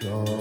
[0.00, 0.39] disappear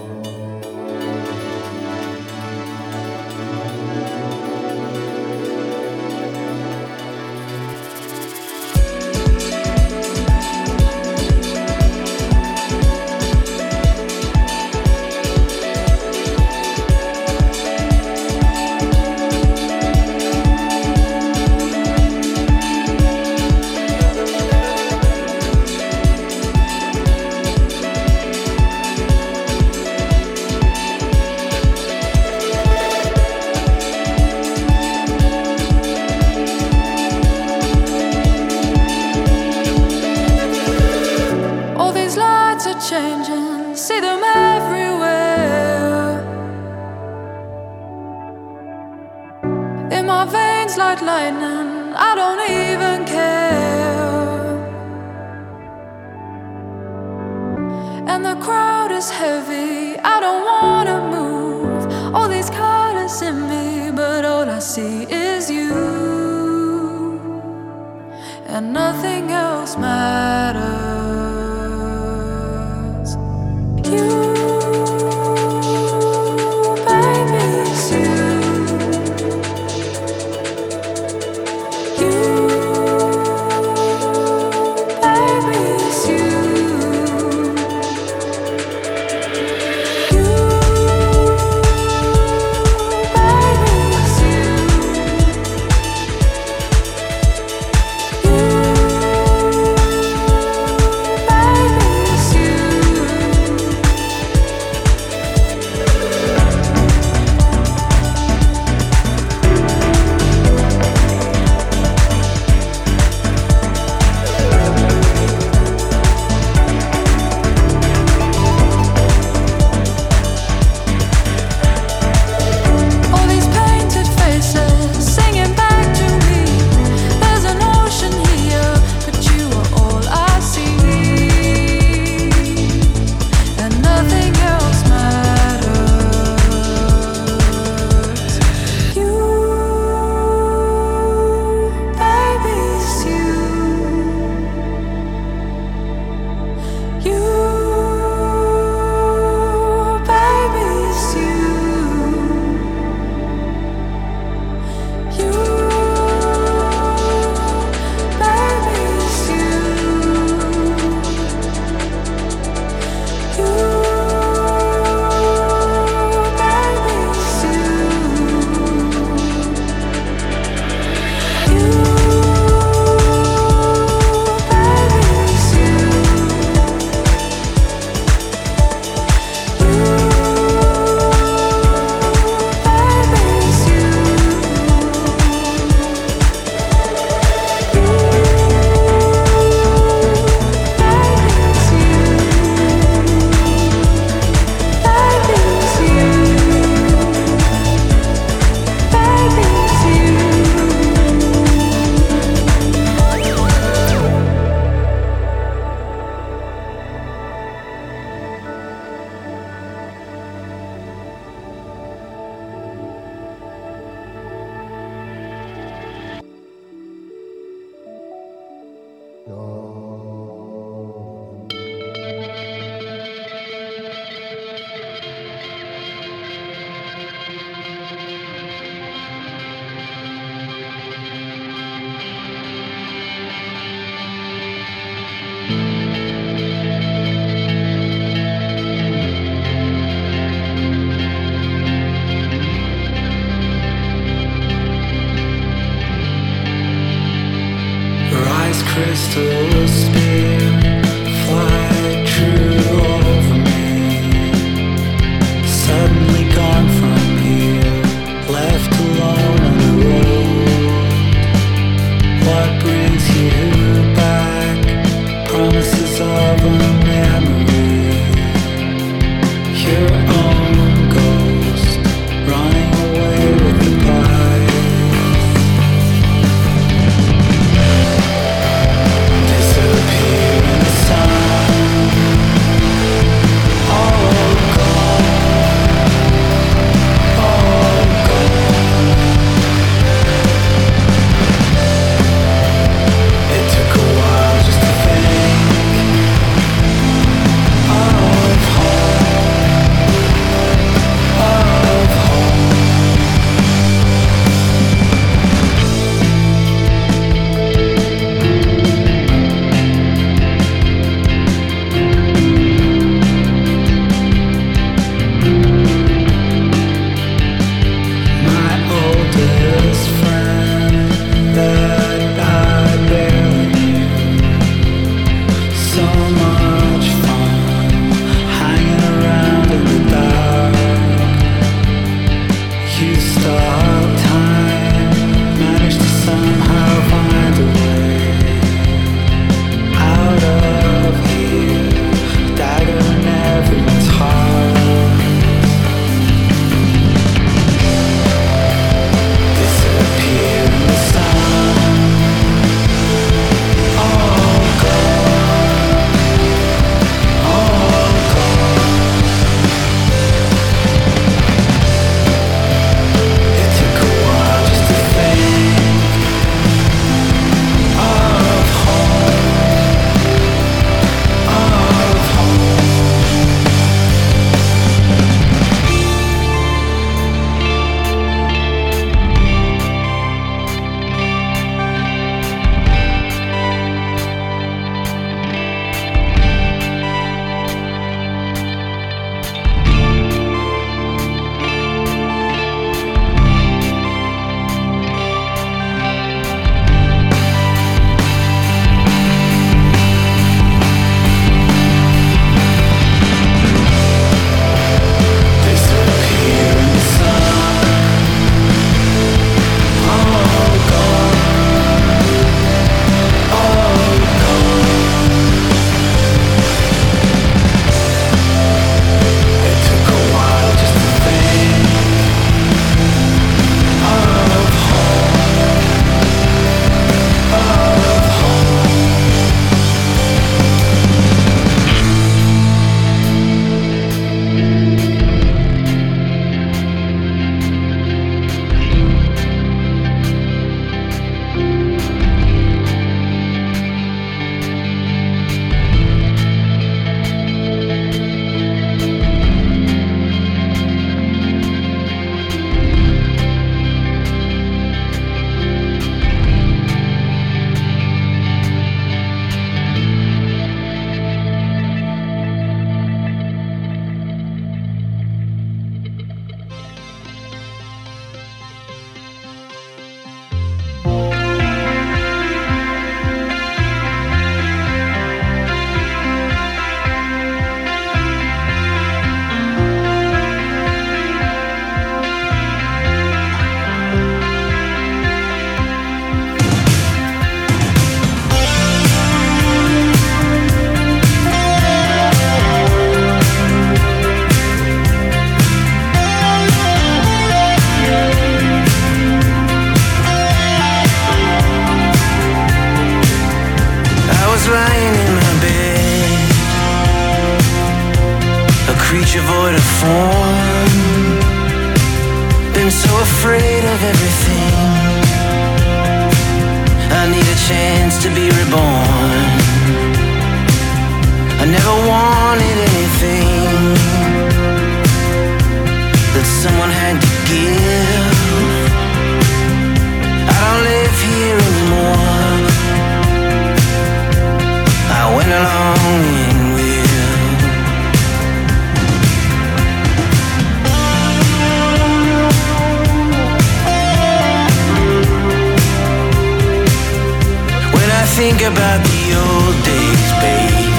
[548.29, 550.69] think about the old days, babe.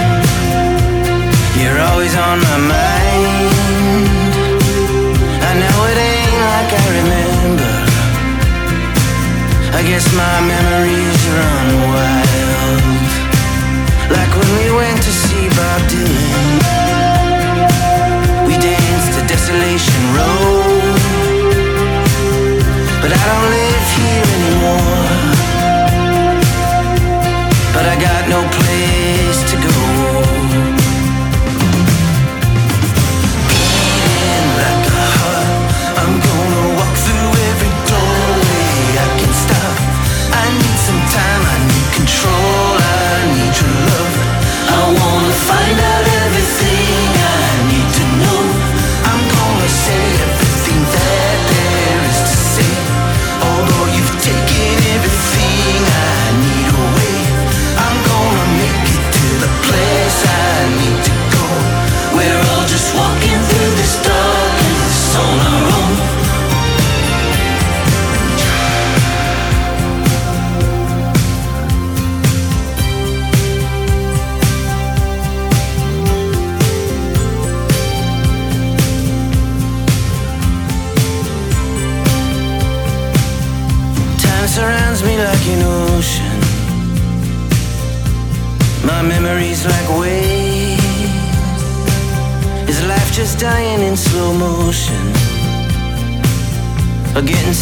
[1.59, 3.55] You're always on my mind.
[5.49, 7.73] I know it ain't like I remember.
[9.79, 11.00] I guess my memory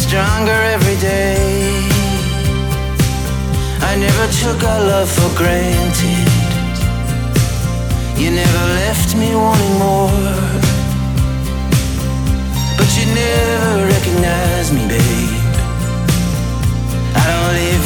[0.09, 1.37] stronger every day.
[3.89, 6.29] I never took our love for granted.
[8.17, 10.33] You never left me wanting more.
[12.77, 15.45] But you never recognized me, babe.
[17.21, 17.78] I don't live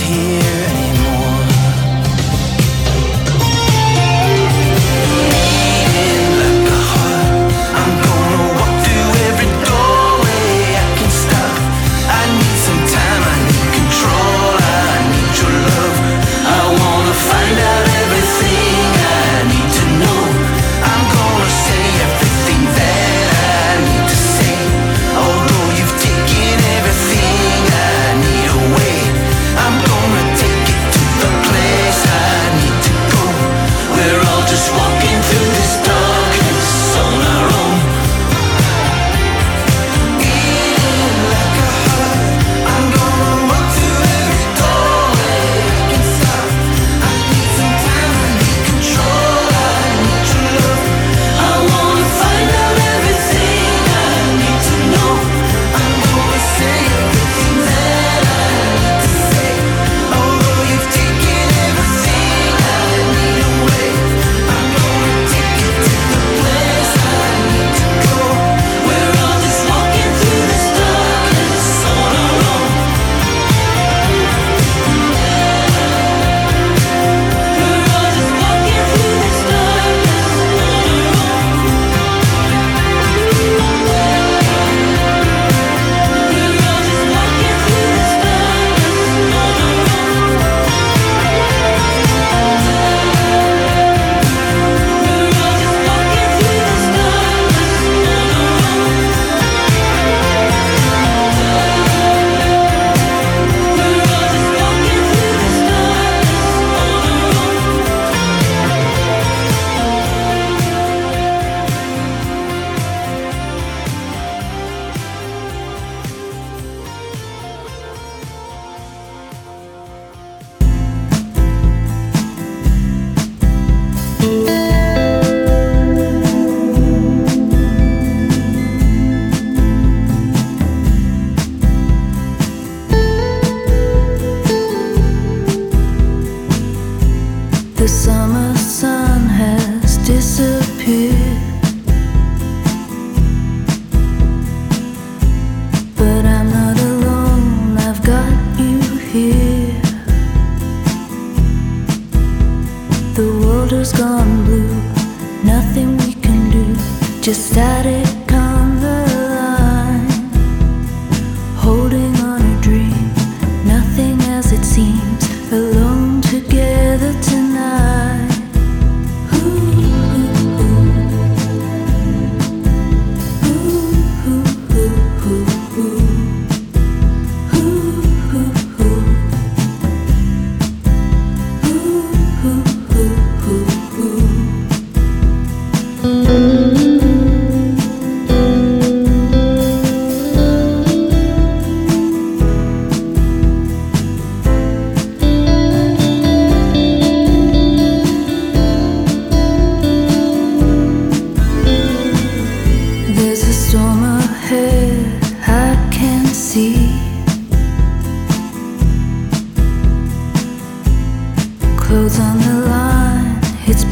[211.93, 213.23] strangers we hide.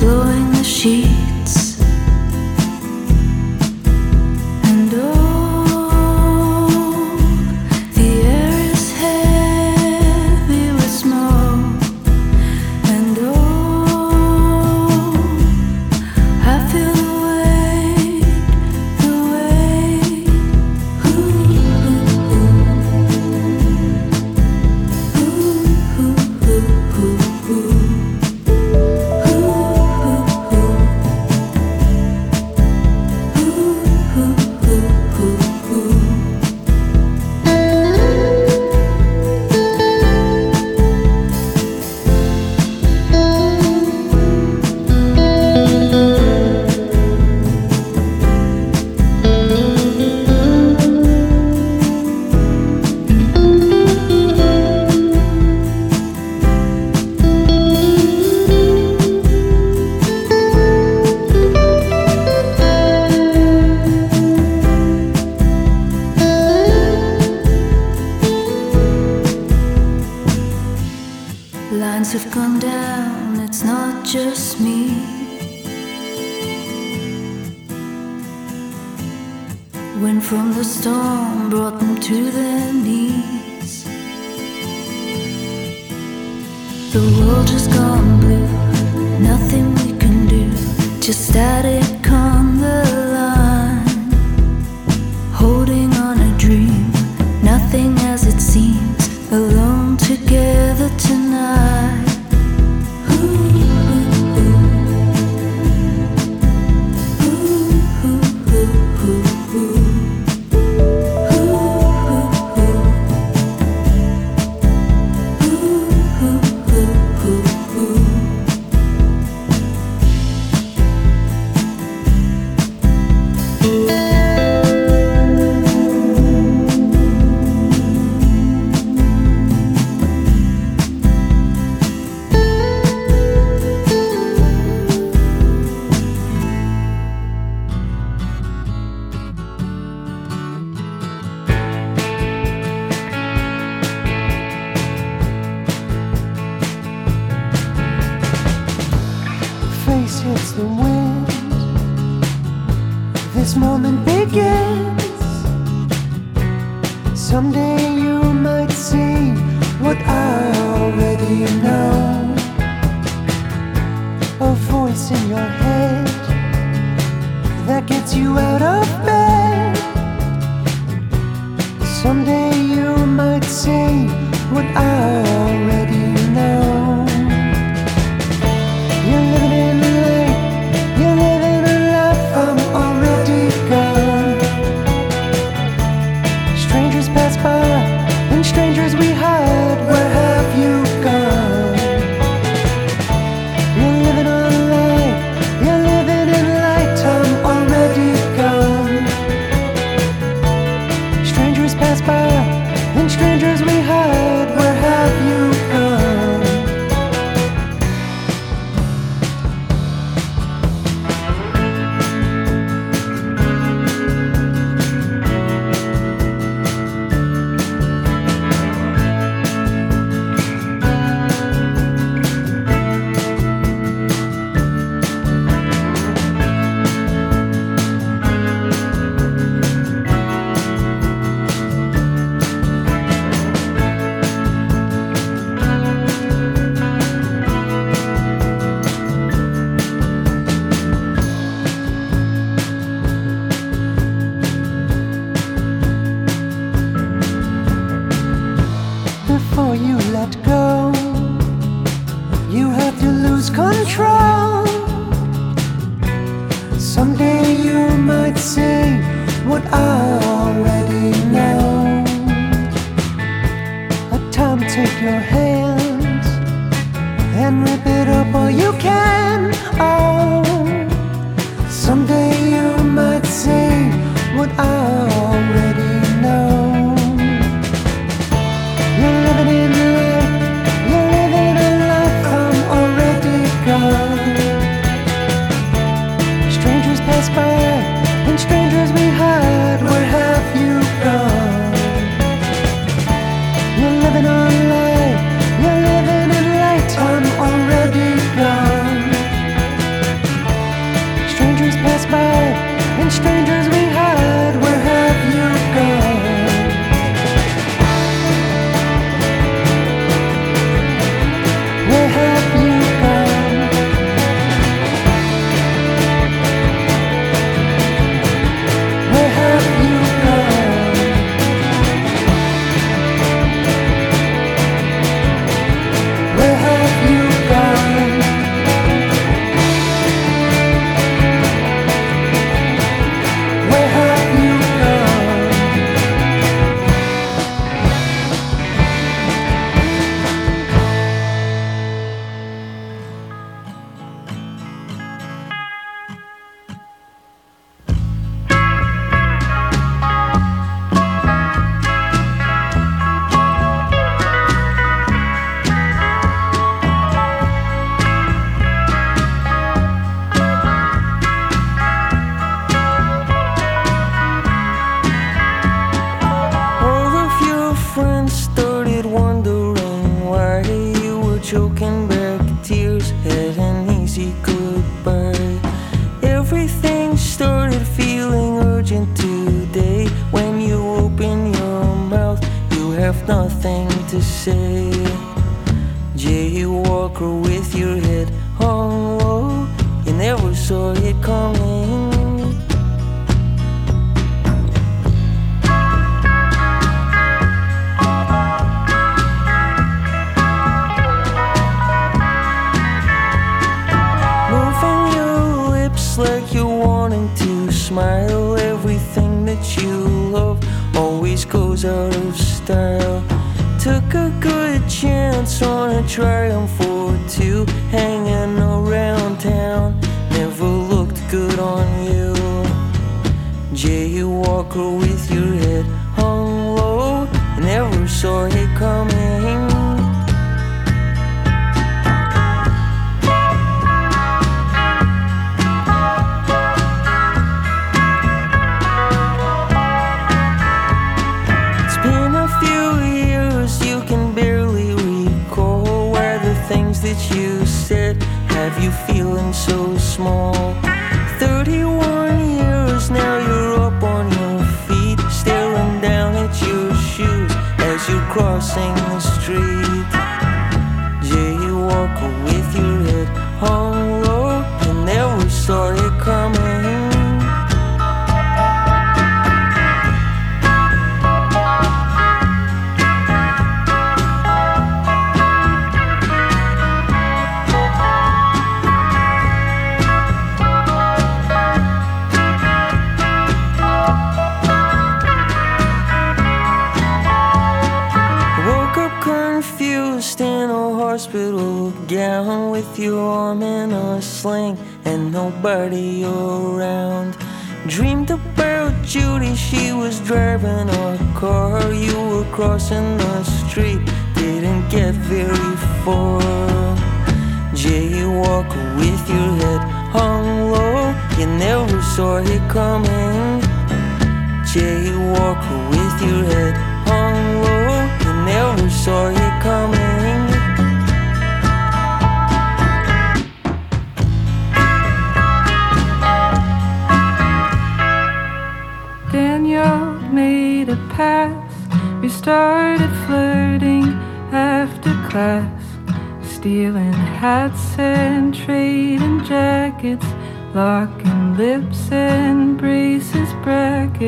[0.01, 1.30] Where have you?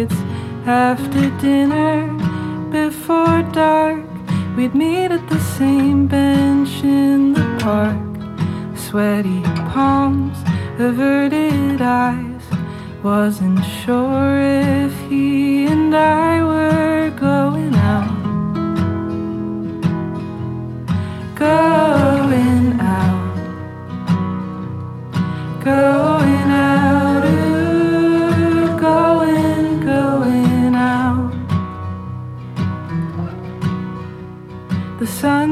[0.07, 0.21] Brackets.
[0.65, 2.07] After dinner,
[2.71, 4.03] before dark,
[4.55, 7.97] we'd meet at the same bench in the park.
[8.77, 9.41] sweaty
[9.73, 10.37] palms,
[10.79, 12.41] averted eyes.
[13.03, 18.23] Wasn't sure if he and I were going out.
[21.35, 23.23] Going out.
[25.63, 26.12] Going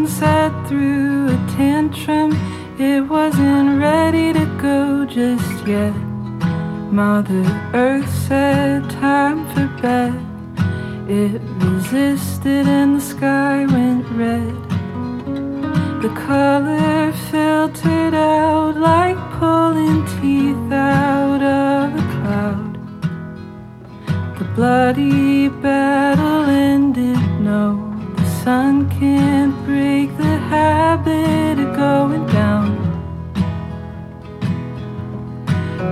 [0.08, 2.32] Set through a tantrum.
[2.78, 5.94] It wasn't ready to go just yet.
[6.92, 10.14] Mother Earth said, Time for bed.
[11.08, 14.56] It resisted and the sky went red.
[16.02, 22.74] The color filtered out like pulling teeth out of a cloud.
[24.40, 27.18] The bloody battle ended.
[27.40, 29.61] No, the sun can't
[30.52, 32.68] habit of going down.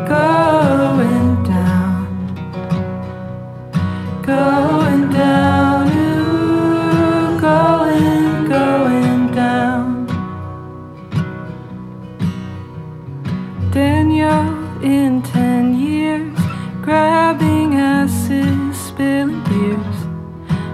[0.05, 1.97] Going down.
[4.21, 5.87] Going down.
[5.87, 9.87] Ooh, going, going down.
[13.71, 14.43] Daniel
[14.83, 16.37] in ten years,
[16.81, 19.99] grabbing asses, spilling beers.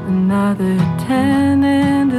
[0.07, 1.54] Another ten,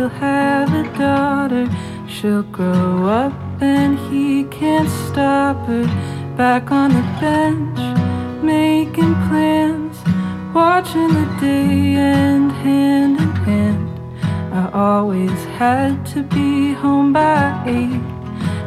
[0.09, 1.69] he'll have a daughter.
[2.09, 5.85] She'll grow up, and he can't stop her.
[6.37, 7.79] Back on the bench,
[8.43, 9.97] making plans,
[10.55, 13.89] watching the day end hand in hand.
[14.53, 18.07] I always had to be home by eight.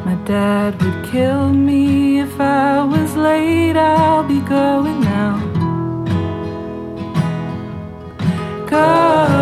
[0.06, 3.78] My dad would kill me if I was late.
[3.78, 5.38] I'll be going now.
[8.68, 9.39] Going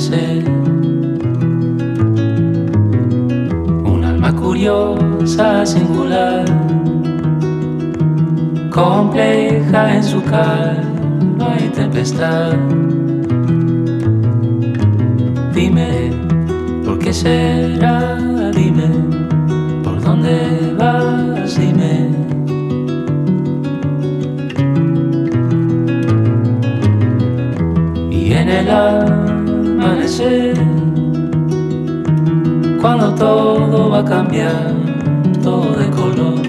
[0.00, 0.48] ser
[3.84, 6.44] un alma curiosa, singular,
[8.70, 12.54] compleja en su calma y tempestad.
[15.54, 16.10] Dime,
[16.84, 18.16] ¿por qué será?
[18.52, 18.88] Dime,
[19.82, 21.58] ¿por dónde vas?
[21.58, 22.24] Dime.
[28.44, 28.68] En el
[32.80, 34.74] cuando todo va a cambiar,
[35.42, 36.42] todo de color.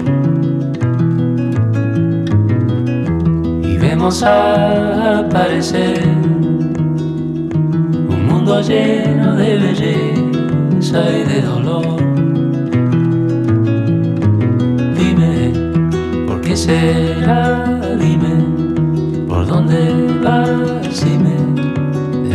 [3.62, 6.02] Y vemos aparecer
[8.10, 11.96] un mundo lleno de belleza y de dolor.
[14.98, 15.52] Dime,
[16.26, 17.64] ¿por qué será?
[17.98, 18.34] Dime,
[19.26, 21.02] ¿por dónde vas?
[21.02, 21.65] Dime,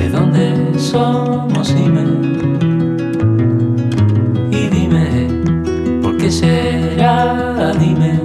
[0.02, 1.76] ¿de dónde somos?
[1.76, 2.04] Dime,
[4.52, 5.28] y dime,
[6.02, 7.72] ¿por qué será?
[7.80, 8.20] Dime,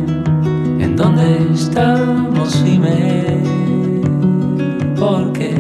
[0.81, 2.65] ¿en dónde estamos?
[2.65, 3.43] Dime,
[4.99, 5.55] ¿por qué?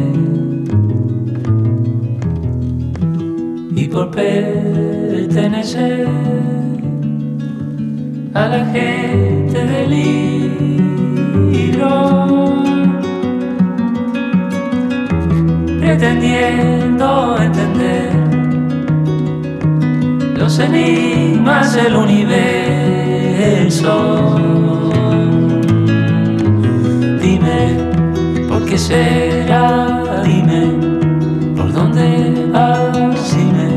[3.76, 6.08] y por pertenecer
[8.32, 9.90] a la gente del
[11.60, 12.65] libro,
[15.86, 18.10] pretendiendo entender
[20.36, 22.34] los enigmas del universo.
[27.22, 27.58] Dime,
[28.48, 30.02] ¿por qué será?
[30.24, 30.72] Dime,
[31.56, 33.36] ¿por dónde vas?
[33.36, 33.68] Dime,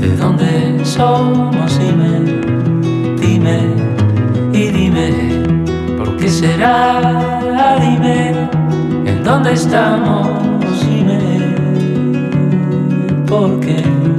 [0.00, 1.76] ¿de dónde somos?
[1.80, 2.20] Dime,
[3.20, 3.58] dime
[4.52, 5.08] y dime,
[5.98, 7.40] ¿por qué será?
[7.80, 8.48] Dime,
[9.06, 10.45] ¿en dónde estamos?
[13.26, 14.15] porque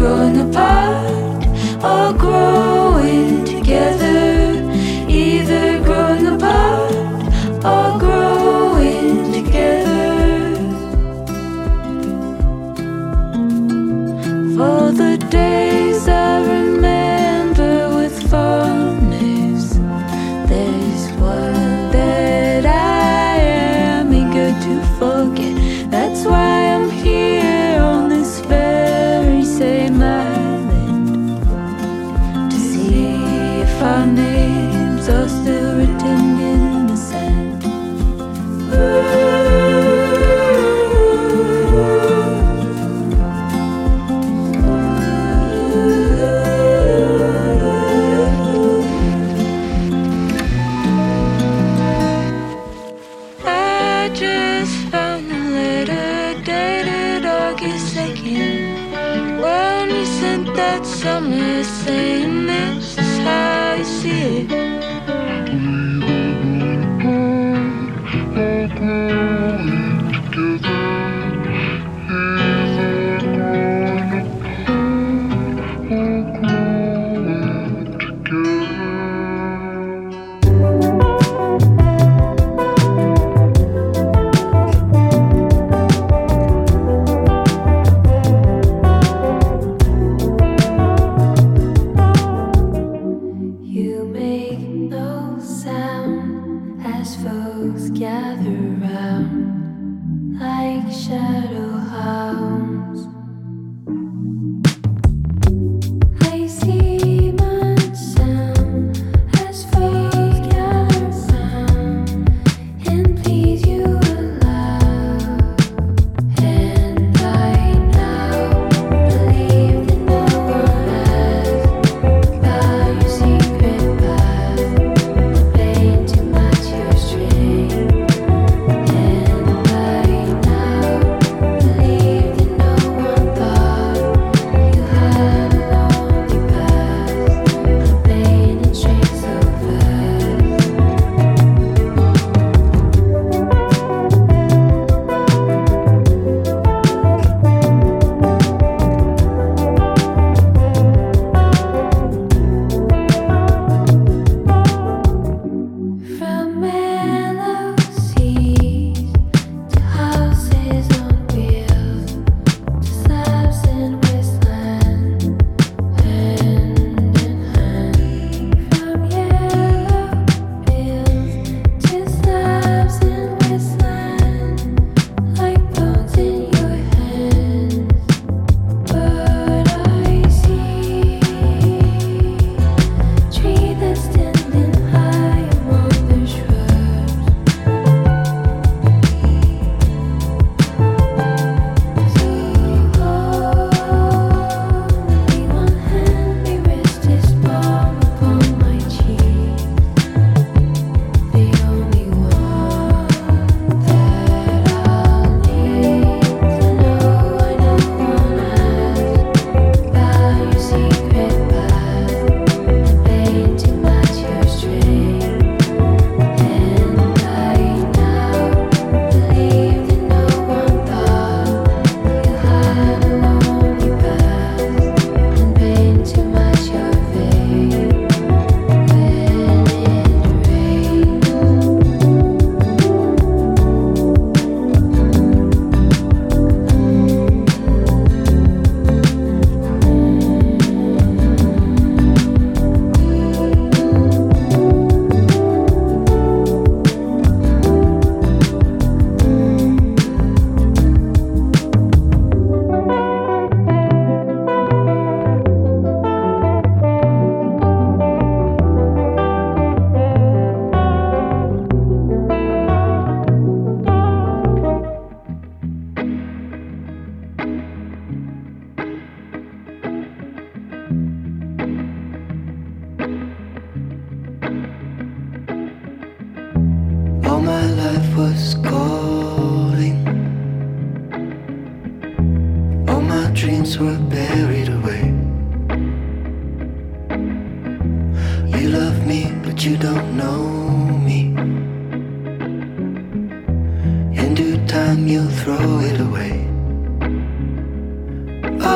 [0.00, 0.49] You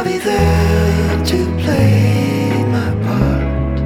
[0.04, 3.80] be there to play my part.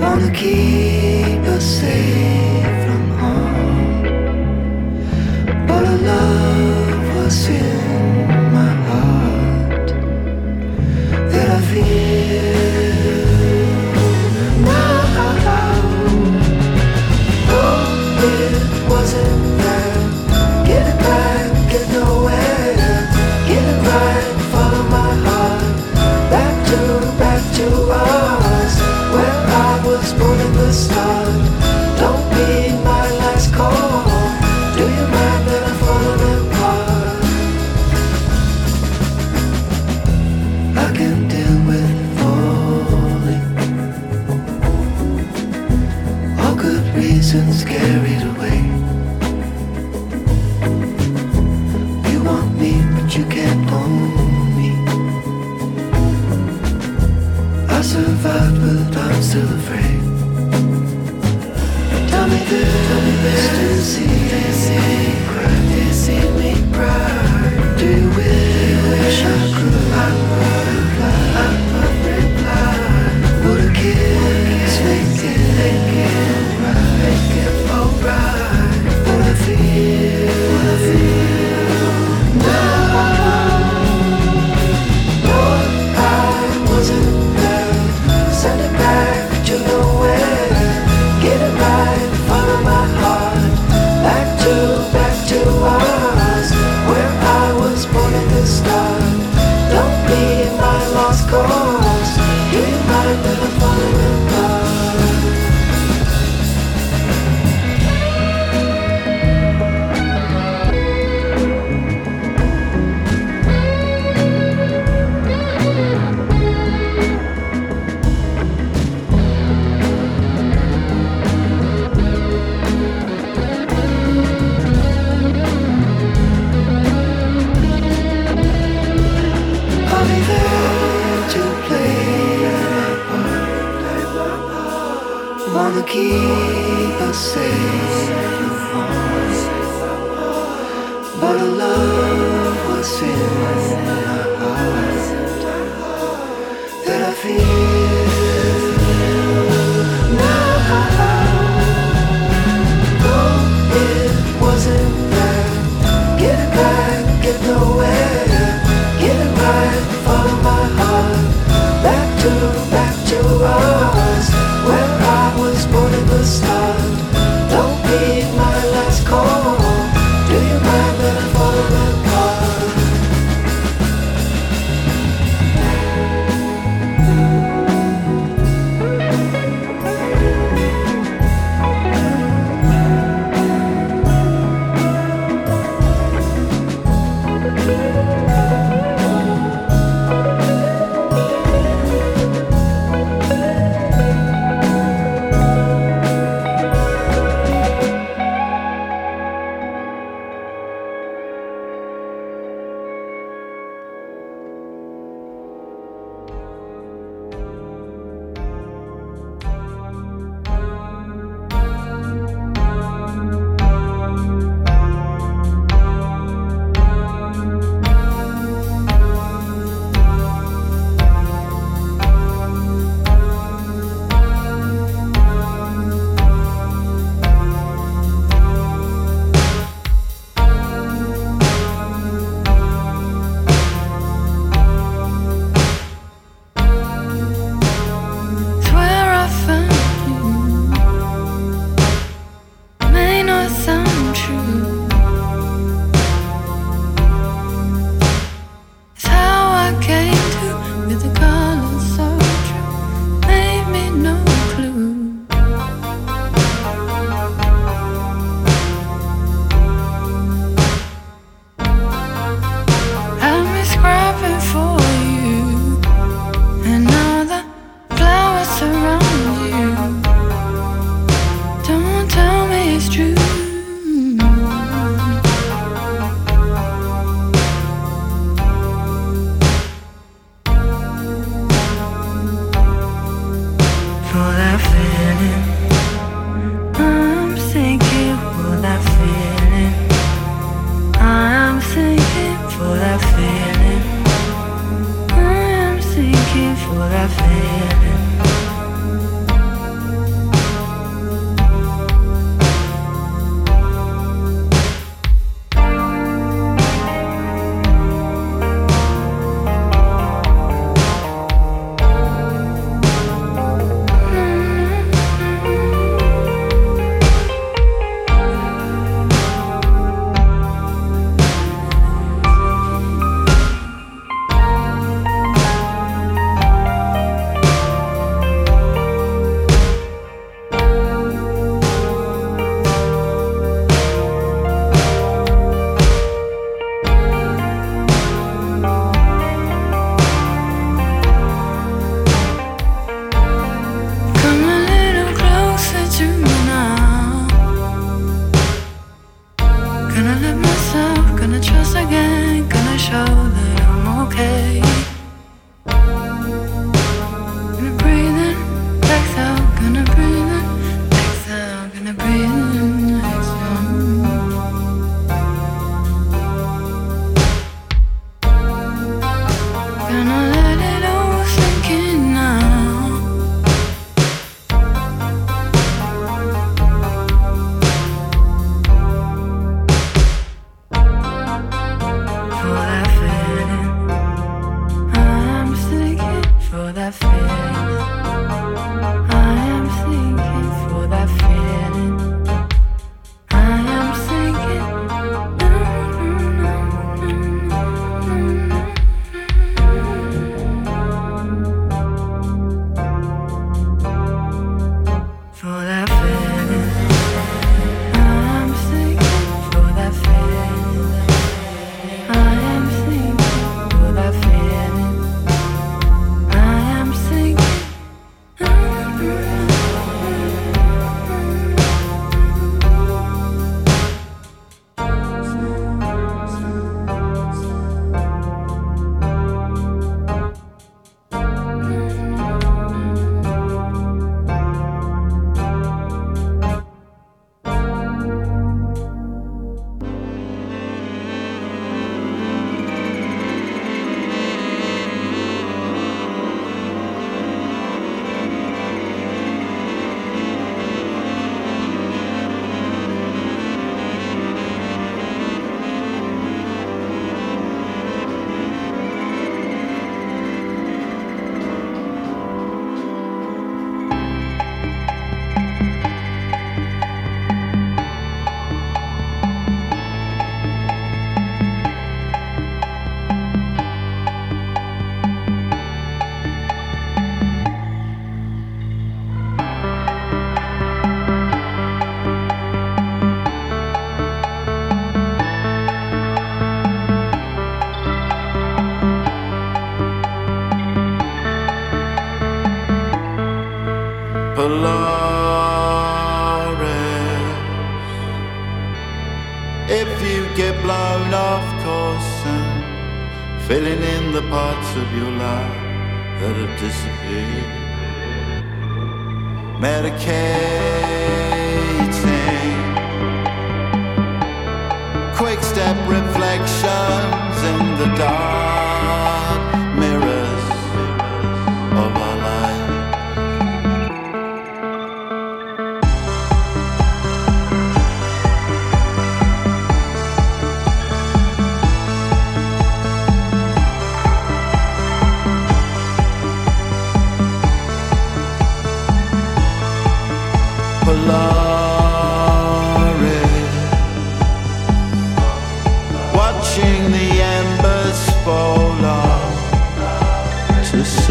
[0.00, 2.23] Wanna keep us safe.
[63.84, 64.13] see.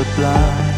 [0.03, 0.72] Fly.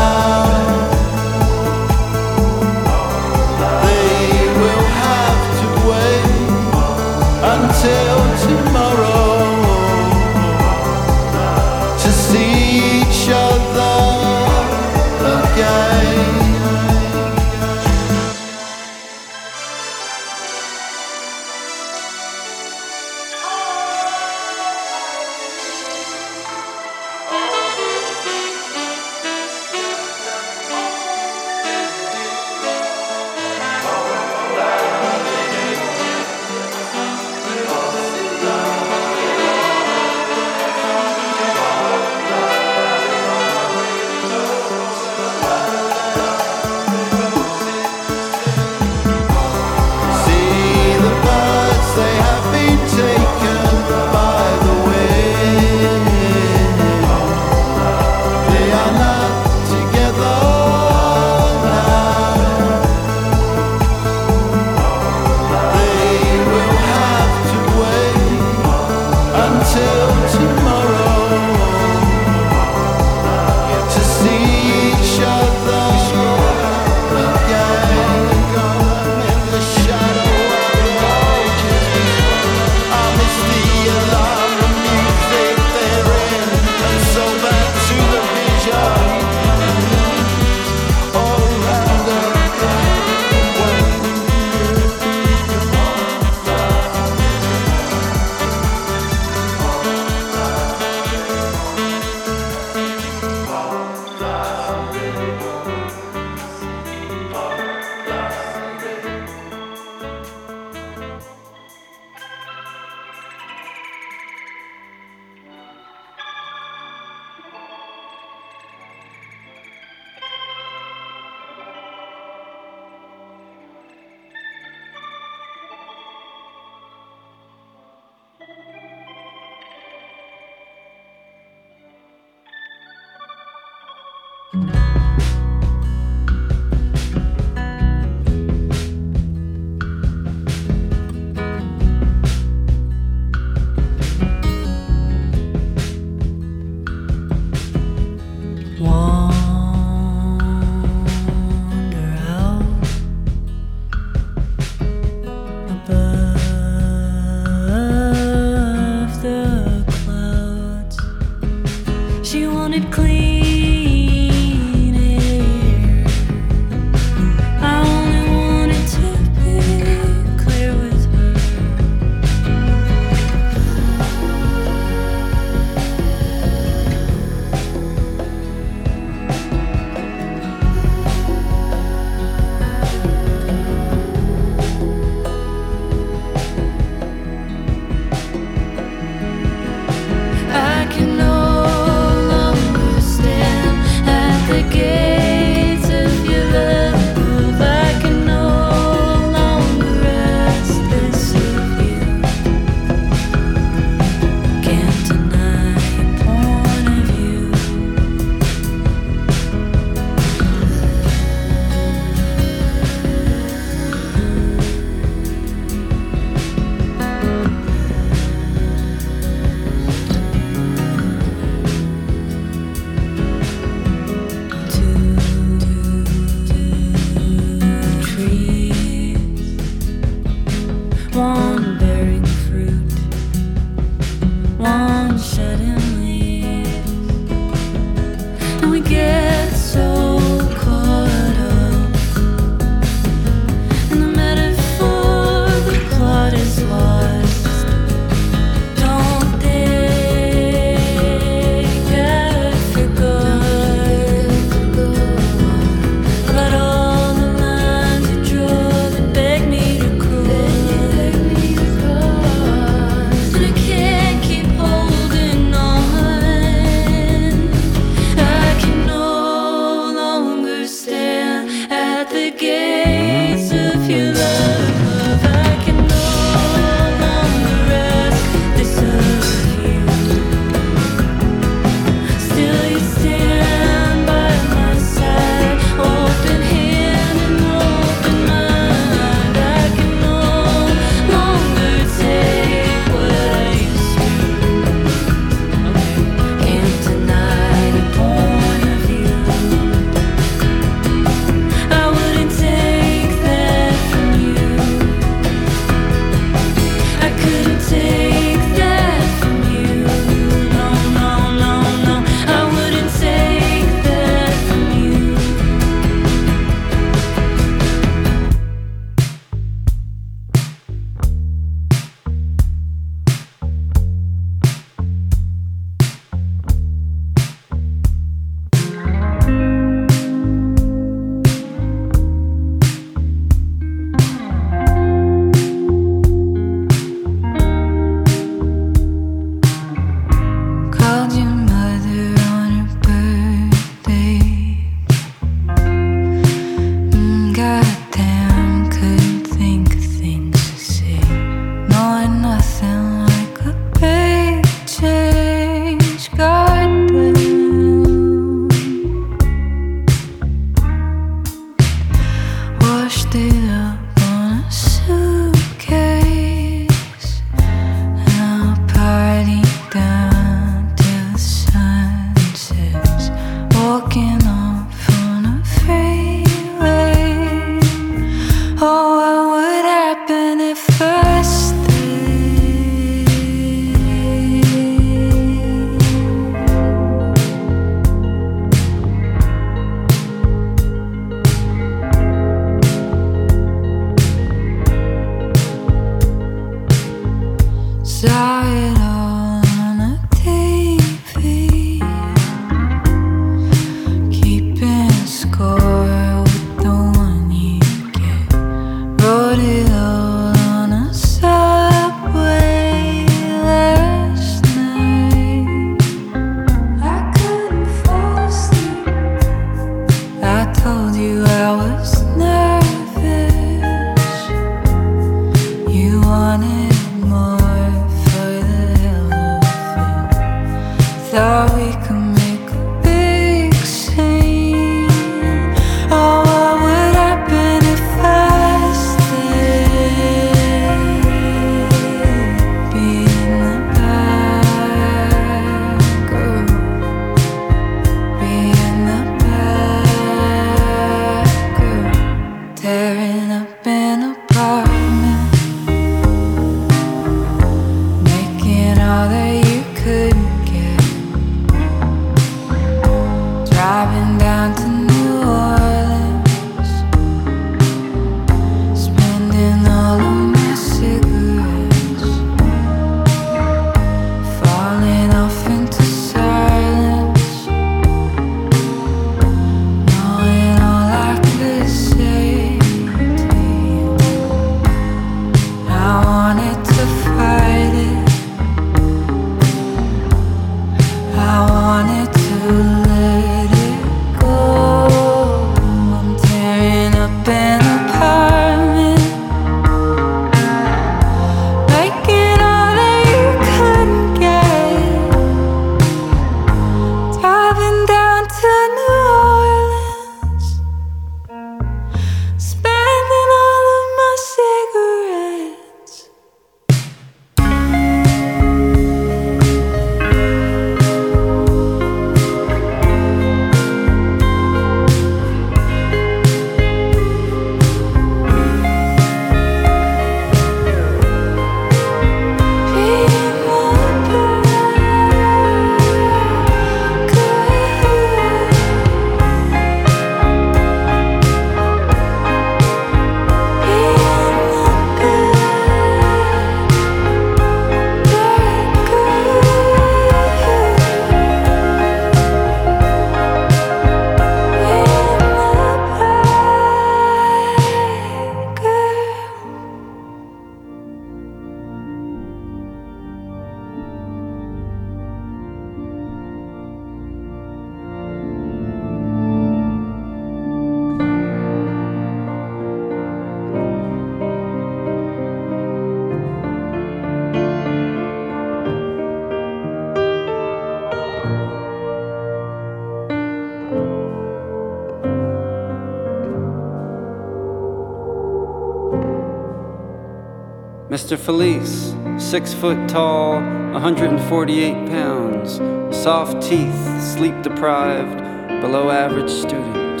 [591.06, 591.16] Mr.
[591.16, 595.58] Felice, six foot tall, 148 pounds,
[595.96, 598.18] soft teeth, sleep deprived,
[598.60, 600.00] below average student.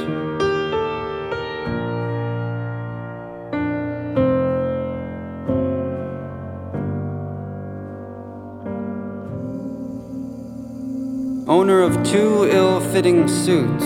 [11.48, 13.84] Owner of two ill fitting suits,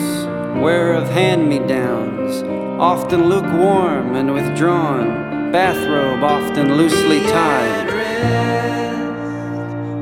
[0.64, 2.42] wearer of hand me downs,
[2.80, 7.86] often lukewarm and withdrawn, bathrobe often loosely tied.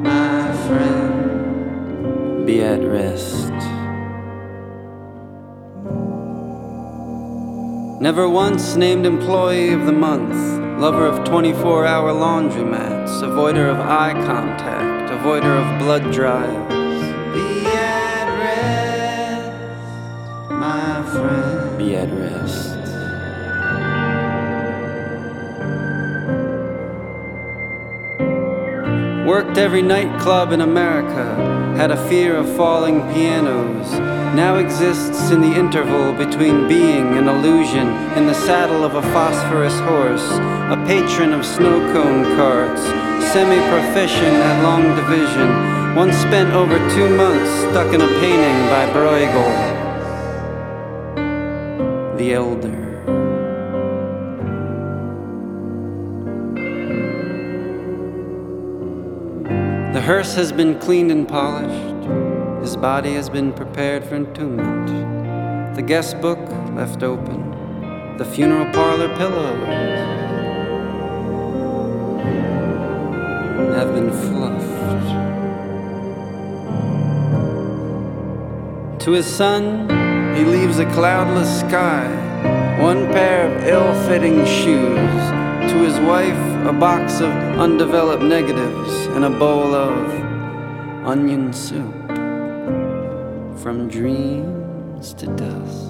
[0.03, 3.53] My friend, Be at rest.
[8.01, 10.37] Never once named employee of the month,
[10.81, 16.75] lover of 24 hour laundromats, avoider of eye contact, avoider of blood drives.
[17.35, 19.53] be at rest,
[20.51, 21.79] my friend.
[21.79, 22.78] Be at rest.
[29.29, 31.35] Worked every nightclub in America,
[31.77, 33.93] had a fear of falling pianos,
[34.35, 39.79] now exists in the interval between being and illusion, in the saddle of a phosphorus
[39.81, 40.27] horse,
[40.73, 42.81] a patron of snow cone carts,
[43.31, 48.87] semi proficient at long division, once spent over two months stuck in a painting by
[48.95, 49.53] Bruegel,
[52.17, 52.88] the elder.
[60.09, 62.63] Hearse has been cleaned and polished.
[62.63, 65.77] His body has been prepared for entombment.
[65.77, 66.39] The guest book
[66.75, 68.17] left open.
[68.17, 69.69] The funeral parlor pillows
[73.77, 74.65] have been fluffed.
[79.05, 79.91] To his son,
[80.35, 82.09] he leaves a cloudless sky,
[82.81, 85.38] one pair of ill fitting shoes.
[85.79, 89.97] His wife, a box of undeveloped negatives and a bowl of
[91.07, 91.95] onion soup.
[93.63, 95.88] From dreams to dust.